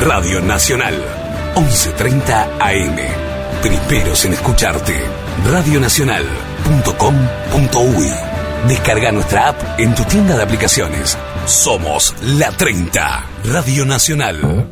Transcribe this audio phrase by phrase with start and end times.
[0.00, 0.94] Radio Nacional,
[1.56, 2.96] 11.30 AM.
[3.60, 4.94] Primeros en escucharte.
[5.46, 8.10] Radionacional.com.uy.
[8.66, 11.18] Descarga nuestra app en tu tienda de aplicaciones.
[11.44, 14.70] Somos la 30, Radio Nacional.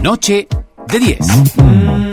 [0.00, 0.46] Noche
[0.86, 2.11] de 10.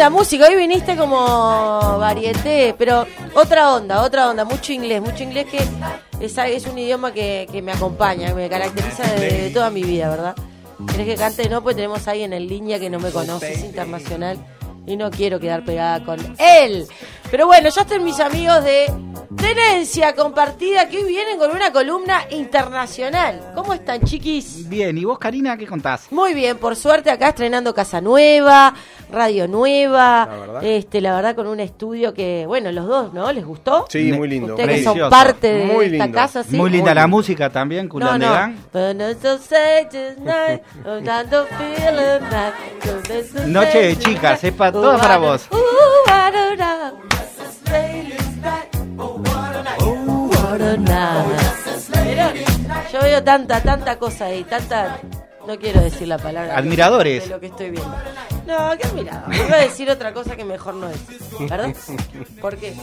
[0.00, 0.46] Linda música.
[0.48, 4.46] Hoy viniste como varieté, pero otra onda, otra onda.
[4.46, 5.58] Mucho inglés, mucho inglés que
[6.24, 10.08] es, es un idioma que, que me acompaña, que me caracteriza de, toda mi vida,
[10.08, 10.34] ¿verdad?
[10.90, 11.50] ¿Querés que cante?
[11.50, 14.38] No, pues tenemos ahí en el línea que no me conoce, es internacional.
[14.86, 16.86] Y no quiero quedar pegada con él.
[17.30, 18.90] Pero bueno, ya están mis amigos de
[19.36, 23.52] Tenencia Compartida que hoy vienen con una columna internacional.
[23.54, 24.68] ¿Cómo están, chiquis?
[24.68, 26.10] Bien, ¿y vos, Karina, qué contás?
[26.10, 28.74] Muy bien, por suerte acá estrenando casa nueva,
[29.12, 30.64] radio nueva, La verdad.
[30.64, 33.30] este, la verdad con un estudio que, bueno, los dos, ¿no?
[33.32, 33.86] ¿Les gustó?
[33.88, 34.54] Sí, muy lindo.
[34.54, 36.16] Ustedes que son parte de Muy esta lindo.
[36.18, 36.56] casa, sí.
[36.56, 38.34] Muy linda la música también, No, de no.
[38.72, 39.38] So
[43.46, 45.46] Noche de chicas, es pa- Oh, toda para vos.
[50.60, 52.04] What a night.
[52.04, 52.34] ¿Vieron?
[52.92, 55.00] Yo veo tanta, tanta cosa ahí, tanta...
[55.46, 56.56] No quiero decir la palabra.
[56.56, 57.24] Admiradores.
[57.24, 57.96] De lo que estoy viendo.
[58.46, 59.34] No, qué admirador.
[59.34, 61.00] Iba a decir otra cosa que mejor no es.
[61.48, 61.74] ¿Verdad?
[62.42, 62.74] ¿Por qué?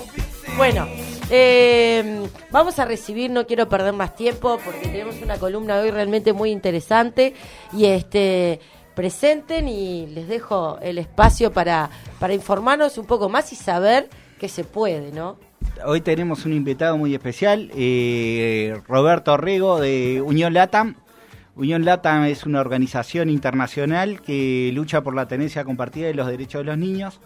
[0.57, 0.87] Bueno,
[1.29, 6.33] eh, vamos a recibir, no quiero perder más tiempo porque tenemos una columna hoy realmente
[6.33, 7.35] muy interesante.
[7.71, 8.59] Y este
[8.95, 14.49] presenten y les dejo el espacio para, para informarnos un poco más y saber que
[14.49, 15.37] se puede, ¿no?
[15.85, 20.95] Hoy tenemos un invitado muy especial, eh, Roberto Rego de Unión Latam.
[21.55, 26.61] Unión Latam es una organización internacional que lucha por la tenencia compartida de los derechos
[26.61, 27.19] de los niños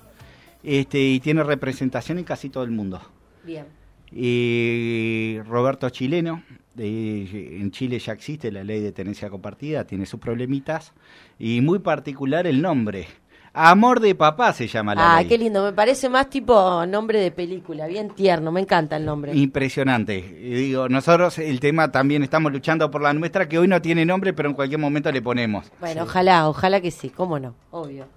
[0.63, 3.01] este, y tiene representación en casi todo el mundo.
[3.43, 3.65] Bien.
[4.13, 6.43] Eh, Roberto es chileno,
[6.77, 10.93] eh, en Chile ya existe la ley de tenencia compartida, tiene sus problemitas
[11.39, 13.07] y muy particular el nombre.
[13.53, 15.27] Amor de papá se llama la Ah, ley.
[15.27, 15.61] qué lindo.
[15.63, 17.85] Me parece más tipo nombre de película.
[17.85, 18.49] Bien tierno.
[18.51, 19.33] Me encanta el nombre.
[19.35, 20.17] Impresionante.
[20.19, 24.05] Y digo, nosotros el tema también estamos luchando por la nuestra, que hoy no tiene
[24.05, 25.69] nombre, pero en cualquier momento le ponemos.
[25.81, 27.09] Bueno, ojalá, ojalá que sí.
[27.09, 27.53] ¿Cómo no?
[27.71, 28.07] Obvio.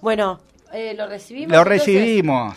[0.00, 0.40] Bueno,
[0.72, 1.50] eh, lo recibimos.
[1.52, 1.86] Lo entonces?
[1.86, 2.56] recibimos.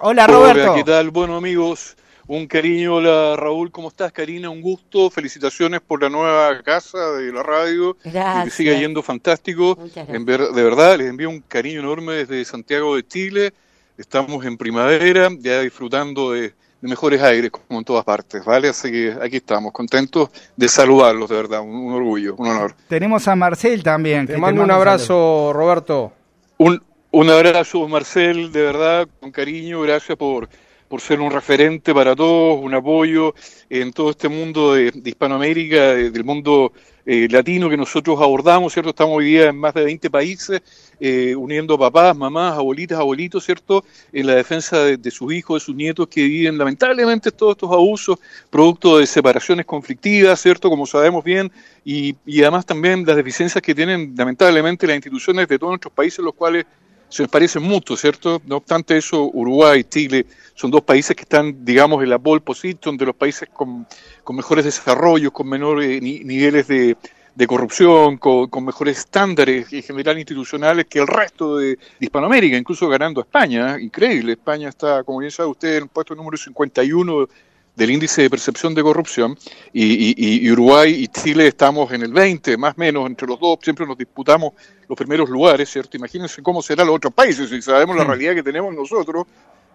[0.00, 0.72] Hola Roberto.
[0.72, 1.10] Hola, ¿qué tal?
[1.10, 1.96] Bueno, amigos,
[2.38, 2.94] un cariño.
[2.96, 4.12] Hola, Raúl, ¿cómo estás?
[4.12, 5.10] Karina, un gusto.
[5.10, 7.96] Felicitaciones por la nueva casa de la radio.
[8.04, 8.44] Y Gracias.
[8.44, 9.76] que siga yendo fantástico.
[9.78, 10.16] Muchas gracias.
[10.16, 13.52] En ver- de verdad, les envío un cariño enorme desde Santiago de Chile.
[13.98, 16.40] Estamos en primavera, ya disfrutando de,
[16.80, 18.68] de mejores aires, como en todas partes, ¿vale?
[18.68, 21.60] Así que aquí estamos, contentos de saludarlos, de verdad.
[21.60, 22.74] Un, un orgullo, un honor.
[22.88, 24.26] Tenemos a Marcel también.
[24.26, 25.52] Te que mando un abrazo.
[25.52, 26.12] Roberto.
[26.56, 30.48] Un, un abrazo, Marcel, de verdad, con cariño, gracias por,
[30.92, 33.34] por ser un referente para todos, un apoyo
[33.70, 36.70] en todo este mundo de, Hispanoamérica, de- del mundo
[37.06, 38.90] eh, latino que nosotros abordamos, ¿cierto?
[38.90, 40.60] Estamos hoy día en más de 20 países,
[41.00, 43.82] eh, uniendo papás, mamás, abuelitas, abuelitos, ¿cierto?
[44.12, 47.72] En la defensa de, de sus hijos, de sus nietos que viven lamentablemente todos estos
[47.72, 48.18] abusos,
[48.50, 50.68] producto de separaciones conflictivas, ¿cierto?
[50.68, 51.50] Como sabemos bien,
[51.86, 56.18] y, y además también las deficiencias que tienen lamentablemente las instituciones de todos nuestros países,
[56.22, 56.66] los cuales
[57.12, 58.40] se parecen mucho, ¿cierto?
[58.46, 60.24] No obstante eso, Uruguay, Chile,
[60.54, 63.86] son dos países que están, digamos, en la pole position de los países con,
[64.24, 66.96] con mejores desarrollos, con menores ni- niveles de,
[67.34, 72.56] de corrupción, con, con mejores estándares en general institucionales que el resto de, de Hispanoamérica,
[72.56, 73.76] incluso ganando a España.
[73.76, 73.82] ¿eh?
[73.82, 77.28] Increíble, España está, como bien sabe usted, en el puesto número 51
[77.74, 79.36] del índice de percepción de corrupción
[79.72, 83.40] y, y- y Uruguay y Chile estamos en el 20, más o menos, entre los
[83.40, 84.52] dos siempre nos disputamos
[84.88, 85.96] los primeros lugares, ¿cierto?
[85.96, 88.08] Imagínense cómo serán los otros países si sabemos la Mm.
[88.08, 89.26] realidad que tenemos nosotros.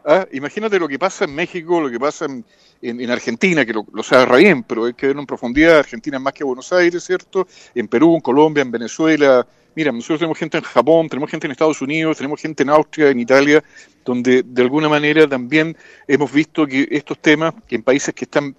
[0.07, 0.25] ¿Ah?
[0.31, 2.44] Imagínate lo que pasa en México, lo que pasa en,
[2.81, 5.80] en- en Argentina, que lo, lo sabe bien, pero hay que verlo en profundidad.
[5.80, 7.48] Argentina es más que Buenos Aires, ¿cierto?
[7.75, 9.45] En Perú, en Colombia, en Venezuela.
[9.75, 13.09] Mira, nosotros tenemos gente en Japón, tenemos gente en Estados Unidos, tenemos gente en Austria,
[13.09, 13.63] en Italia,
[14.04, 15.77] donde de alguna manera también
[16.07, 18.56] hemos visto que estos temas, en países que están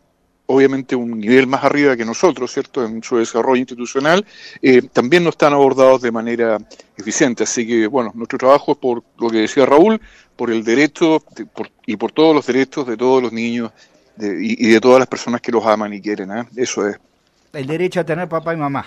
[0.51, 4.25] obviamente un nivel más arriba que nosotros, ¿cierto?, en su desarrollo institucional,
[4.63, 6.59] eh, también no están abordados de manera
[6.97, 7.45] eficiente.
[7.45, 10.01] Así que, bueno, nuestro trabajo es por lo que decía Raúl,
[10.37, 13.71] por el derecho de- por- y por todos los derechos de todos los niños
[14.21, 16.31] y de todas las personas que los aman y quieren.
[16.33, 16.45] ¿eh?
[16.57, 16.97] Eso es.
[17.53, 18.87] El derecho a tener papá y mamá.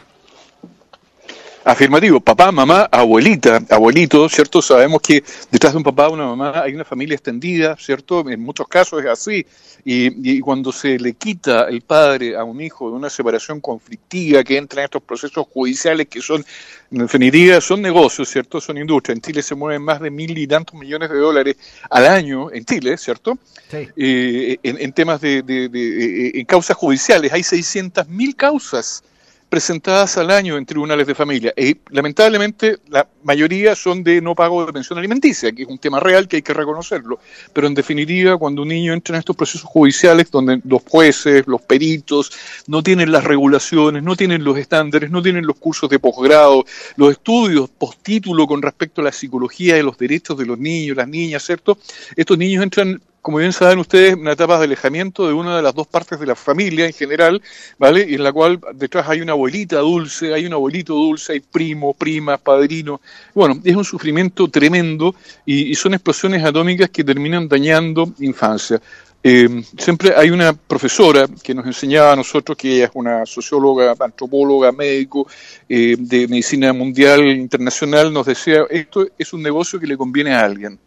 [1.64, 4.64] Afirmativo, papá, mamá, abuelita, abuelito, ¿cierto?
[4.64, 8.28] Sabemos que detrás de un papá, una mamá, hay una familia extendida, ¿cierto?
[8.28, 9.46] En muchos casos es así.
[9.86, 14.44] Y, y cuando se le quita el padre a un hijo de una separación conflictiva
[14.44, 16.44] que entra en estos procesos judiciales que son,
[16.92, 18.60] en definitiva, son negocios, ¿cierto?
[18.60, 19.14] Son industria.
[19.14, 21.58] En Chile se mueven más de mil y tantos millones de dólares
[21.92, 23.38] al año, en Chile, ¿cierto?
[23.70, 23.88] Sí.
[23.98, 27.32] eh, en, en temas de, de- de- eh, en causas judiciales.
[27.32, 29.04] Hay 600.000 causas
[29.52, 31.54] presentadas al año en tribunales de familia.
[31.58, 36.00] Y lamentablemente la mayoría son de no pago de pensión alimenticia, que es un tema
[36.00, 37.20] real que hay que reconocerlo.
[37.52, 41.62] Pero en definitiva, cuando un niño entra en estos procesos judiciales donde los jueces, los
[41.64, 42.32] peritos,
[42.68, 46.64] no tienen las regulaciones, no tienen los estándares, no tienen los cursos de posgrado,
[46.96, 51.10] los estudios postítulo con respecto a la psicología y los derechos de los niños, las
[51.10, 51.78] niñas, ¿cierto?
[52.16, 55.76] Estos niños entran como bien saben ustedes, una etapa de alejamiento de una de las
[55.76, 57.42] dos partes de la familia en general,
[57.78, 58.06] ¿vale?
[58.10, 61.94] Y en la cual detrás hay una abuelita dulce, hay un abuelito dulce, hay primo,
[61.94, 63.00] prima, padrino.
[63.36, 65.16] Bueno, es un sufrimiento tremendo
[65.46, 68.82] y, son explosiones atómicas que terminan dañando infancia.
[69.24, 73.96] Eh, siempre hay una profesora que nos enseñaba a nosotros, que ella es una socióloga,
[74.00, 75.28] antropóloga, médico
[75.70, 80.42] eh, de medicina mundial internacional, nos decía, esto es un negocio que le conviene a
[80.42, 80.80] alguien.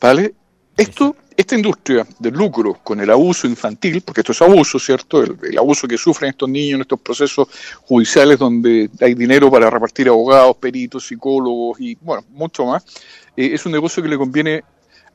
[0.00, 0.34] ¿Vale?
[0.76, 5.22] Esto, esta industria del lucro con el abuso infantil, porque esto es abuso, ¿cierto?
[5.22, 7.48] El, abuso que sufren estos niños en estos procesos
[7.82, 12.84] judiciales donde hay dinero para repartir abogados, peritos, psicólogos y, bueno, mucho más,
[13.36, 14.62] eh, es un negocio que le conviene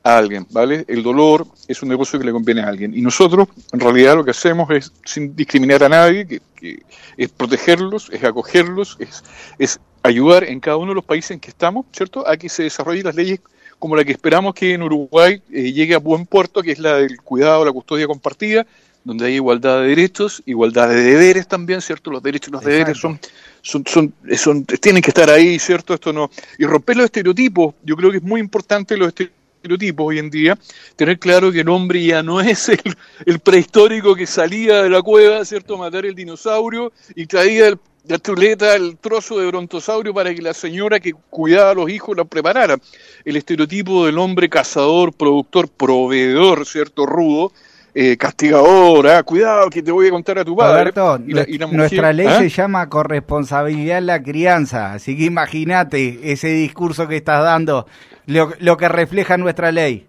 [0.02, 0.84] a alguien, ¿vale?
[0.88, 2.92] El dolor es un negocio que le conviene a alguien.
[2.96, 6.82] Y nosotros, en realidad, lo que hacemos es, sin discriminar a nadie, que, que
[7.16, 9.22] es protegerlos, es acogerlos, es,
[9.58, 12.64] es ayudar en cada uno de los países en que estamos, ¿cierto?, a que se
[12.64, 13.40] desarrollen las leyes
[13.78, 16.96] como la que esperamos que en Uruguay eh, llegue a buen puerto, que es la
[16.96, 18.66] del cuidado, la custodia compartida,
[19.04, 22.10] donde hay igualdad de derechos, igualdad de deberes también, ¿cierto?
[22.10, 23.20] Los derechos y los deberes son,
[23.62, 25.94] son, son, son, tienen que estar ahí, ¿cierto?
[25.94, 26.30] Esto no.
[26.58, 30.58] Y romper los estereotipos, yo creo que es muy importante los estereotipos hoy en día,
[30.96, 32.80] tener claro que el hombre ya no es el,
[33.26, 35.74] el prehistórico que salía de la cueva, ¿cierto?
[35.76, 40.40] A matar el dinosaurio y traía el la chuleta, el trozo de brontosaurio para que
[40.42, 42.76] la señora que cuidaba a los hijos la preparara.
[43.24, 47.06] El estereotipo del hombre cazador, productor, proveedor, ¿cierto?
[47.06, 47.52] Rudo,
[47.94, 50.90] eh, castigador, ah, cuidado que te voy a contar a tu padre.
[50.90, 52.38] Roberto, Y la- y la mujer- nuestra ley ¿ah?
[52.38, 57.86] se llama corresponsabilidad en la crianza, así que imagínate ese discurso que estás dando,
[58.26, 60.06] lo, lo que refleja nuestra ley.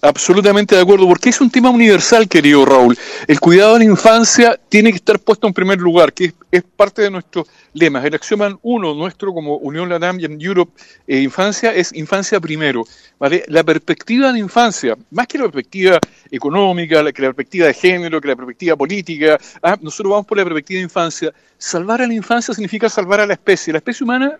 [0.00, 2.96] Absolutamente de acuerdo, porque es un tema universal, querido Raúl.
[3.26, 6.62] El cuidado de la infancia tiene que estar puesto en primer lugar, que es, es
[6.62, 8.04] parte de nuestros lemas.
[8.04, 10.72] El axioma uno nuestro como Unión Latam y en Europe
[11.08, 12.84] eh, Infancia es infancia primero.
[13.18, 13.42] ¿vale?
[13.48, 15.98] La perspectiva de infancia, más que la perspectiva
[16.30, 20.38] económica, la, que la perspectiva de género, que la perspectiva política, ah, nosotros vamos por
[20.38, 21.32] la perspectiva de infancia.
[21.56, 23.72] Salvar a la infancia significa salvar a la especie.
[23.72, 24.38] La especie humana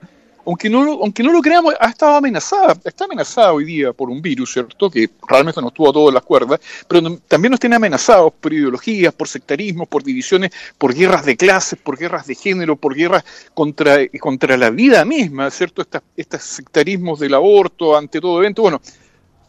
[0.49, 4.23] aunque no, aunque no lo creamos, ha estado amenazada, está amenazada hoy día por un
[4.23, 4.91] virus, ¿cierto?
[4.91, 9.13] Que realmente nos tuvo a todos las cuerdas, pero también nos tiene amenazados por ideologías,
[9.13, 13.99] por sectarismos, por divisiones, por guerras de clases, por guerras de género, por guerras contra,
[14.19, 15.85] contra la vida misma, ¿cierto?
[16.17, 18.63] Estos sectarismos del aborto ante todo evento.
[18.63, 18.81] Bueno,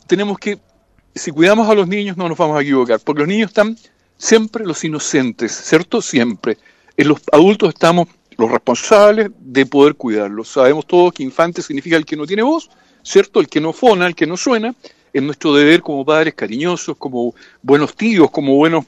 [0.05, 0.59] tenemos que,
[1.15, 3.77] si cuidamos a los niños, no nos vamos a equivocar, porque los niños están
[4.17, 6.01] siempre los inocentes, ¿cierto?
[6.01, 6.57] Siempre.
[6.97, 10.47] En los adultos estamos los responsables de poder cuidarlos.
[10.47, 12.69] Sabemos todos que infante significa el que no tiene voz,
[13.03, 13.41] ¿cierto?
[13.41, 14.73] El que no fona, el que no suena.
[15.11, 18.85] Es nuestro deber como padres cariñosos, como buenos tíos, como buenos,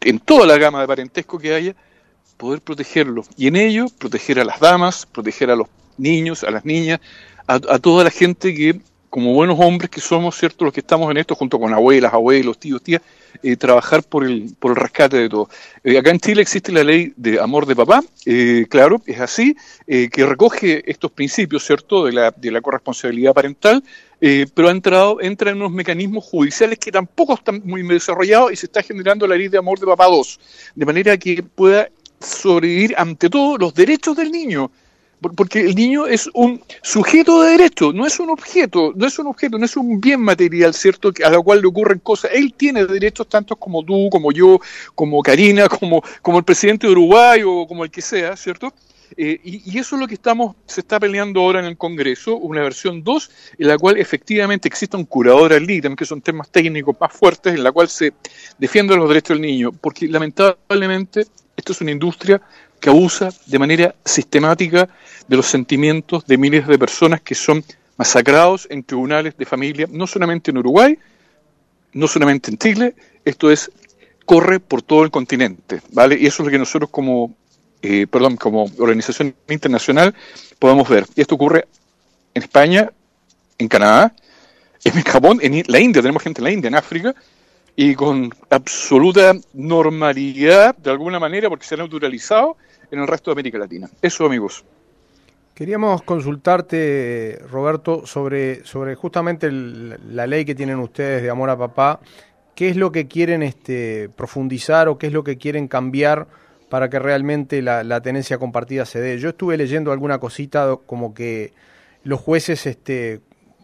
[0.00, 1.76] en toda la gama de parentesco que haya,
[2.38, 3.26] poder protegerlos.
[3.36, 5.68] Y en ello, proteger a las damas, proteger a los
[5.98, 7.00] niños, a las niñas,
[7.46, 10.64] a, a toda la gente que, como buenos hombres que somos, ¿cierto?
[10.64, 13.02] Los que estamos en esto, junto con abuelas, abuelos, tíos, tías,
[13.42, 15.48] eh, trabajar por el, por el rescate de todo.
[15.82, 19.56] Eh, acá en Chile existe la ley de amor de papá, eh, claro, es así,
[19.88, 23.82] eh, que recoge estos principios, ¿cierto?, de la, de la corresponsabilidad parental,
[24.54, 28.66] pero ha entrado, entra en unos mecanismos judiciales que tampoco están muy desarrollados y se
[28.66, 30.40] está generando la ley de amor de papá 2,
[30.74, 31.88] de manera que pueda
[32.20, 34.70] sobrevivir ante todo los derechos del niño.
[35.20, 39.18] Por- Porque el niño es un sujeto de derecho, no es un objeto, no es
[39.18, 41.12] un objeto, no es un bien material, ¿cierto?
[41.24, 42.30] A lo cual le ocurren cosas.
[42.34, 44.58] Él tiene derechos tantos como tú, como yo,
[44.94, 48.72] como Karina, como, como el presidente de Uruguay o como el que sea, ¿cierto?
[49.16, 52.36] Eh, y, y eso es lo que estamos, se está peleando ahora en el Congreso,
[52.36, 56.48] una versión 2, en la cual efectivamente exista un curador al ítem, que son temas
[56.48, 58.12] técnicos más fuertes, en la cual se
[58.56, 62.40] defienden los derechos del niño, porque lamentablemente esto es una industria
[62.80, 64.88] que abusa de manera sistemática
[65.28, 67.62] de los sentimientos de miles de personas que son
[67.96, 70.98] masacrados en tribunales de familia, no solamente en Uruguay,
[71.92, 72.94] no solamente en Chile,
[73.24, 73.70] esto es
[74.24, 76.16] corre por todo el continente, ¿vale?
[76.18, 77.34] Y eso es lo que nosotros como,
[77.82, 80.14] eh, perdón, como organización internacional
[80.58, 81.04] podemos ver.
[81.14, 81.66] Y esto ocurre
[82.32, 82.90] en España,
[83.58, 84.14] en Canadá,
[84.84, 87.14] en Japón, en la India, tenemos gente en la India, en África,
[87.76, 92.56] y con absoluta normalidad, de alguna manera, porque se ha naturalizado
[92.90, 93.88] en el resto de América Latina.
[94.02, 94.64] Eso, amigos.
[95.54, 102.00] Queríamos consultarte, Roberto, sobre, sobre justamente la ley que tienen ustedes de amor a papá.
[102.54, 106.28] ¿Qué es lo que quieren este, profundizar o qué es lo que quieren cambiar
[106.70, 109.18] para que realmente la, tenencia compartida se dé?
[109.18, 111.52] Yo estuve leyendo alguna cosita como que
[112.04, 113.20] los jueces, este,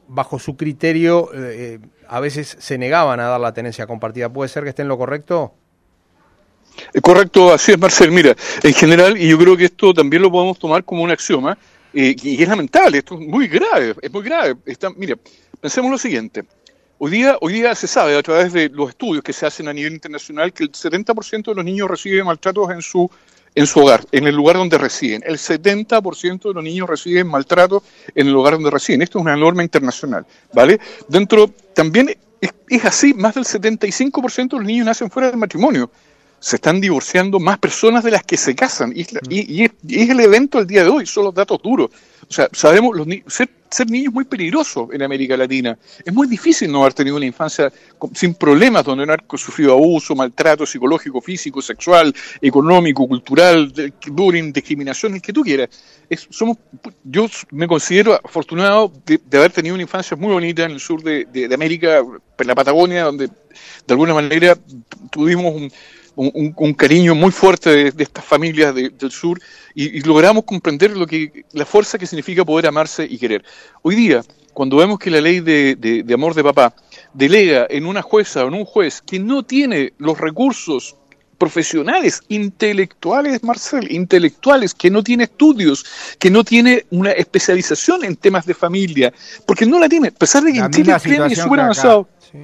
[0.07, 1.79] bajo su criterio, eh,
[2.09, 4.29] a veces se negaban a dar la tenencia compartida.
[4.29, 5.55] ¿Puede ser que esté en lo correcto?
[6.93, 8.11] Eh, Correcto, así es, Marcel.
[8.11, 11.57] Mira, en general, y yo creo que esto también lo podemos tomar como un axioma,
[11.93, 14.57] eh, y es lamentable, esto es muy grave, es muy grave.
[14.67, 15.17] Está, mira,
[15.61, 16.45] pensemos lo siguiente.
[16.99, 19.73] Hoy día, hoy día se sabe a través de los estudios que se hacen a
[19.73, 23.11] nivel internacional que el 70% de los niños reciben maltratos en su,
[23.55, 25.23] en su hogar, en el lugar donde residen.
[25.27, 27.83] El 70% de los niños reciben maltratos
[28.15, 29.03] en el lugar donde residen.
[29.03, 30.25] Esto es una norma internacional,
[30.55, 30.81] ¿vale?
[31.07, 35.91] Dentro, también es, así, más del 75% de los niños nacen fuera del matrimonio
[36.39, 38.93] se están divorciando más personas de las que se casan.
[38.95, 41.25] Y es, la- y- y es- y es el evento del día de hoy, son
[41.25, 41.91] los datos duros.
[42.29, 45.79] O sea, sabemos, los ni- ser, ser niño es muy peligroso en América Latina.
[46.05, 49.73] Es muy difícil no haber tenido una infancia con- sin problemas, donde no haber sufrido
[49.73, 53.73] abuso, maltrato psicológico, físico, sexual, económico, cultural,
[54.09, 55.69] bullying, discriminación, el que tú quieras.
[56.09, 56.59] Es- somos,
[57.05, 61.03] yo me considero afortunado de, de haber tenido una infancia muy bonita en el sur
[61.03, 61.99] de, de- de América,
[62.39, 63.33] en la Patagonia, donde de
[63.89, 64.57] alguna manera
[65.11, 65.71] tuvimos un,
[66.17, 69.39] un- un- cariño muy fuerte de, de estas familias de- del sur
[69.75, 73.45] y, y logramos comprender lo que la fuerza que significa poder amarse y querer.
[73.83, 74.23] Hoy día,
[74.55, 76.75] cuando vemos que la ley de, de- amor de papá
[77.13, 80.97] delega en una jueza o en un juez que no tiene los recursos
[81.37, 85.85] profesionales, intelectuales, Marcel, intelectuales, que no tiene estudios,
[86.19, 89.13] que no tiene una especialización en temas de familia,
[89.47, 90.93] porque no la tiene, a pesar de que La en Chile
[91.31, 92.09] es súper avanzado.
[92.33, 92.39] Sí.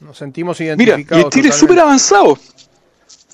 [0.00, 1.22] Nos sentimos Mira, identificados.
[1.22, 2.36] y en Chile es súper avanzado.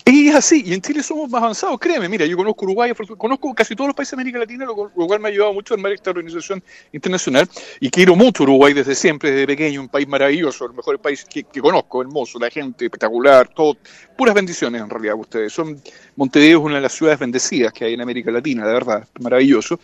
[0.04, 3.54] Y es así, y en Chile somos más avanzados, créeme, mira, yo conozco Uruguay, conozco
[3.54, 5.92] casi todos los países de América Latina, lo, cual me ha ayudado mucho a armar
[5.92, 10.72] esta organización internacional, y quiero mucho Uruguay desde siempre, desde pequeño, un país maravilloso, el
[10.72, 13.76] mejor país que, que conozco, hermoso, la gente espectacular, todo,
[14.16, 15.80] puras bendiciones en realidad ustedes, son,
[16.16, 19.78] Montevideo es una de las ciudades bendecidas que hay en América Latina, de verdad, maravilloso,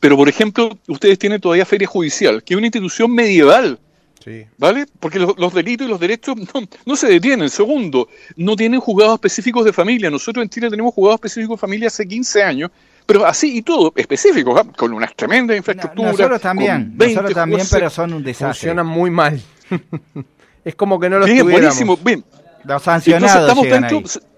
[0.00, 3.78] pero por ejemplo, ustedes tienen todavía Feria Judicial, que es una institución medieval,
[4.22, 4.44] Sí.
[4.58, 4.86] ¿Vale?
[4.98, 7.48] Porque los, los delitos y los derechos no, no se detienen.
[7.48, 10.10] Segundo, no tienen juzgados específicos de familia.
[10.10, 12.70] Nosotros en Chile tenemos juzgados específicos de familia hace 15 años,
[13.06, 14.66] pero así y todo, específicos, ¿ah?
[14.76, 16.12] con unas tremendas infraestructuras.
[16.12, 18.46] Nosotros también, con 20 nosotros también, pero son un desastre.
[18.48, 19.40] Funcionan muy mal.
[20.64, 21.76] es como que no lo Bien, estuviéramos.
[21.76, 21.96] buenísimo.
[22.04, 22.24] Bien.
[22.62, 24.29] Los Entonces sancionados estamos llegan dentro, ahí.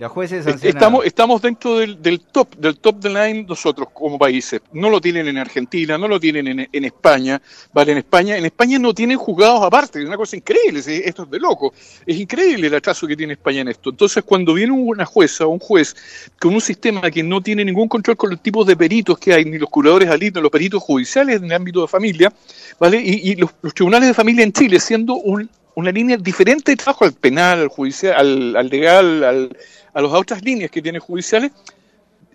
[0.00, 0.74] Los jueces Es- sancionados.
[0.74, 4.60] Estamos, estamos dentro del, del top, del top de line nosotros como países.
[4.72, 7.40] No lo tienen en Argentina, no lo tienen en, en España,
[7.72, 11.30] vale, en España, en España no tienen juzgados aparte, es una cosa increíble, esto es
[11.30, 11.74] de loco.
[12.06, 13.90] Es increíble el atraso que tiene España en esto.
[13.90, 15.94] Entonces, cuando viene una jueza o un juez
[16.40, 19.44] con un sistema que no tiene ningún control con los tipos de peritos que hay,
[19.44, 22.32] ni los curadores alitos, ni los peritos judiciales en el ámbito de familia,
[22.78, 22.98] ¿vale?
[23.04, 26.76] Y, y los, los tribunales de familia en Chile siendo un- una línea diferente de
[26.76, 29.56] trabajo al penal, al judicial, al, al legal, al,
[29.92, 31.52] a las otras líneas que tienen judiciales,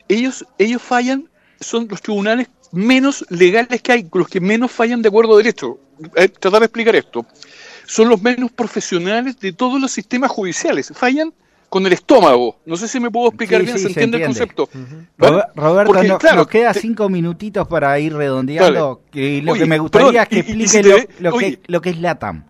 [0.07, 5.09] ellos, ellos fallan, son los tribunales menos legales que hay, los que menos fallan de
[5.09, 5.79] acuerdo a derecho.
[6.15, 7.25] Eh, tratar de explicar esto.
[7.87, 10.91] Son los menos profesionales de todos los sistemas judiciales.
[10.93, 11.33] Fallan
[11.69, 12.57] con el estómago.
[12.65, 14.69] No sé si me puedo explicar Sí, bien, sí, se entiende el concepto.
[15.17, 19.01] Roberto, Porque, no- claro, nos queda te- cinco minutitos para ir redondeando.
[19.11, 21.09] Que lo Oye, que me gustaría perdón, es que y- y explique si lo, ve-
[21.19, 21.57] lo oye.
[21.57, 22.45] que, lo que es LATAM.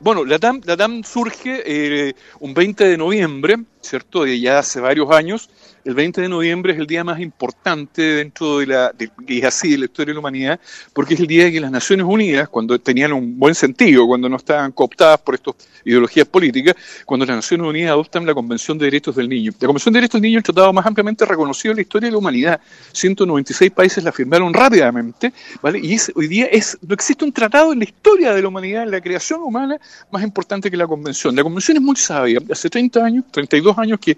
[0.00, 4.24] Bueno, la TAM, la TAM surge eh, un 20 de noviembre, ¿cierto?
[4.24, 5.48] De ya hace varios años.
[5.84, 8.92] El 20 de noviembre es el día más importante dentro de la,
[9.26, 10.60] y así, de la historia de la humanidad,
[10.92, 14.36] porque es el día que las Naciones Unidas, cuando tenían un buen sentido, cuando no
[14.36, 15.54] estaban cooptadas por estas
[15.86, 16.74] ideologías políticas,
[17.06, 19.52] cuando las Naciones Unidas adoptan la Convención de Derechos del Niño.
[19.58, 22.08] La Convención de Derechos del Niño es el tratado más ampliamente reconocido en la historia
[22.08, 22.60] de la humanidad.
[22.92, 25.32] 196 países la firmaron rápidamente,
[25.62, 25.78] ¿vale?
[25.78, 28.82] Y es, hoy día es, no existe un tratado en la historia de la humanidad,
[28.82, 29.78] en la creación humana,
[30.10, 31.34] más importante que la Convención.
[31.34, 32.40] La Convención es muy sabia.
[32.50, 34.16] Hace 30 años, 32 años que,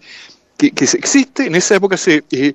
[0.56, 2.24] que, que existe, en esa época se...
[2.30, 2.54] eh,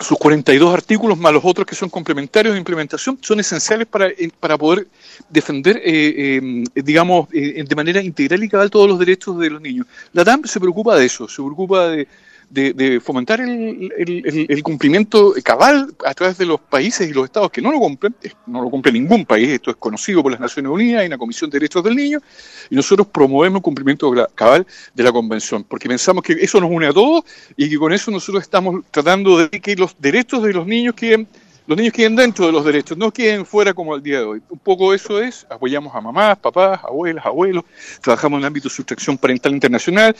[0.00, 4.30] sus 42 artículos más los otros que son complementarios de implementación son esenciales para, eh,
[4.40, 4.88] para poder
[5.28, 6.40] defender, eh,
[6.74, 9.86] eh, digamos, eh, de manera integral y cabal todos los derechos de los niños.
[10.12, 12.08] La DAM se preocupa de eso, se preocupa de,
[12.52, 17.50] de- de fomentar el, el- cumplimiento cabal a través de los países y los estados
[17.50, 18.14] que no lo cumplen,
[18.46, 21.48] no lo cumple ningún país, esto es conocido por las Naciones Unidas, hay una Comisión
[21.48, 22.20] de Derechos del Niño,
[22.68, 26.86] y nosotros promovemos el cumplimiento cabal de la Convención, porque pensamos que eso nos une
[26.88, 27.24] a todos
[27.56, 31.26] y que con eso nosotros estamos tratando de que los derechos de los niños queden,
[31.66, 34.42] los niños queden dentro de los derechos, no queden fuera como el día de hoy.
[34.48, 37.64] Un poco eso es, apoyamos a mamás, papás, abuelas, abuelos,
[38.00, 40.16] trabajamos en el ámbito de sustracción parental internacional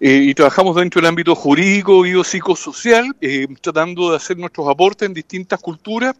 [0.00, 5.14] eh, y trabajamos dentro del ámbito jurídico, biopsicosocial, eh, tratando de hacer nuestros aportes en
[5.14, 6.14] distintas culturas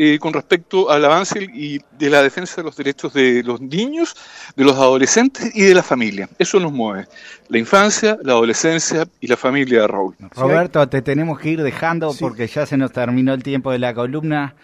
[0.00, 4.14] eh, con respecto al avance y de la defensa de los derechos de los niños,
[4.54, 6.28] de los adolescentes y de la familia.
[6.38, 7.06] Eso nos mueve.
[7.48, 10.14] La infancia, la adolescencia y la familia, Raúl.
[10.36, 12.18] Roberto, te tenemos que ir dejando Sí.
[12.20, 14.54] porque ya se nos terminó el tiempo de la columna.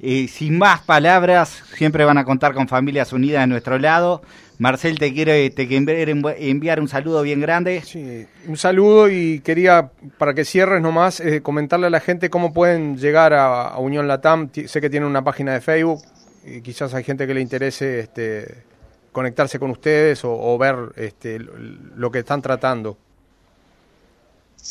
[0.00, 4.22] Eh, sin más palabras, siempre van a contar con Familias Unidas a nuestro lado.
[4.58, 7.82] Marcel, te quiero te quiero enviar, un saludo bien grande.
[7.84, 12.52] Sí, un saludo y quería, para que cierres nomás, eh, comentarle a la gente cómo
[12.52, 14.50] pueden llegar a, Unión Latam.
[14.52, 16.02] Sé que tienen una página de Facebook
[16.46, 18.64] y quizás hay gente que le interese este,
[19.10, 22.96] conectarse con ustedes o, o ver este, lo que están tratando.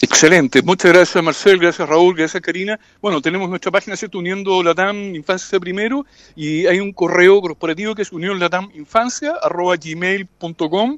[0.01, 0.61] Excelente.
[0.61, 1.57] Muchas gracias, Marcel.
[1.59, 2.15] Gracias, Raúl.
[2.15, 2.77] Gracias, Karina.
[3.01, 4.17] Bueno, tenemos nuestra página, ¿cierto?
[4.17, 10.97] Uniendo Latam Infancia Primero y hay un correo corporativo que es unionlataminfancia.gmail.com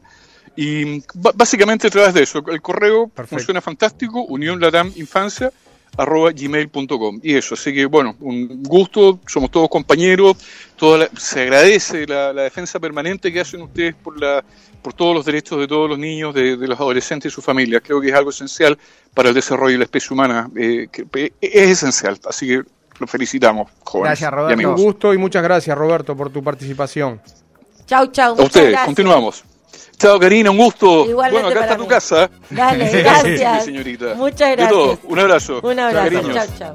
[0.56, 2.42] y básicamente a través de eso.
[2.48, 3.36] El correo Perfecto.
[3.38, 4.22] funciona fantástico,
[5.98, 7.54] unionlataminfancia.gmail.com y eso.
[7.56, 9.20] Así que, bueno, un gusto.
[9.28, 10.38] Somos todos compañeros.
[10.76, 14.44] Toda la- se agradece la, la defensa permanente que hacen ustedes por la
[14.82, 17.82] por todos los derechos de todos los niños, de, de los adolescentes y sus familias.
[17.84, 18.78] Creo que es algo esencial
[19.16, 20.48] para el desarrollo de la especie humana.
[20.56, 22.62] eh, que, eh, es esencial, así que
[23.00, 24.70] lo felicitamos, jóvenes Gracias, y Roberto.
[24.70, 27.20] Un gusto y muchas gracias, Roberto, por tu participación.
[27.88, 28.36] Chau, chau.
[28.40, 28.86] A ustedes, gracias.
[28.86, 29.44] continuamos.
[29.98, 31.06] Chao, Karina, un gusto.
[31.08, 31.88] Igualmente bueno, acá está tu mí.
[31.90, 32.30] casa.
[32.50, 33.66] Dale, Sí, gracias.
[33.66, 34.14] señorita.
[34.16, 34.70] Muchas De gracias.
[34.72, 35.60] todo, un abrazo.
[35.64, 36.34] Un abrazo.
[36.34, 36.74] Chau, chau.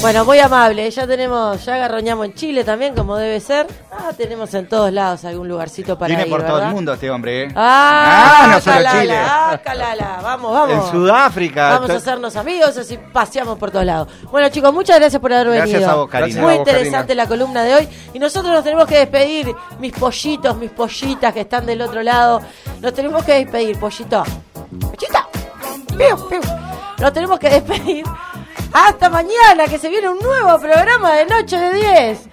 [0.00, 0.90] Bueno, muy amable.
[0.90, 3.66] Ya tenemos, ya agarroñamos en Chile también, como debe ser.
[3.92, 7.10] Ah, tenemos en todos lados algún lugarcito para Viene ir, por todo el mundo este
[7.10, 7.44] hombre.
[7.44, 7.48] ¿eh?
[7.54, 9.16] Ah, no solo calala, Chile.
[9.18, 10.20] ah, calala.
[10.22, 10.86] Vamos, vamos.
[10.86, 11.68] En Sudáfrica.
[11.70, 14.08] Vamos a hacernos amigos, así paseamos por todos lados.
[14.30, 15.90] Bueno, chicos, muchas gracias por haber Gracias venido.
[15.90, 16.26] a vos, Karina.
[16.26, 17.22] Gracias Muy vos, interesante Karina.
[17.22, 17.88] la columna de hoy.
[18.14, 22.40] Y nosotros nos tenemos que despedir, mis pollitos, mis pollitas que están del otro lado.
[22.80, 24.24] Nos tenemos que despedir, pollito.
[24.70, 25.28] Pollito.
[25.98, 26.40] Piu, piu.
[26.98, 28.04] Nos tenemos que despedir.
[28.72, 32.28] Hasta mañana, que se viene un nuevo programa de Noche de 10.